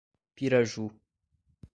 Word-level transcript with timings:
Piraju 0.35 0.87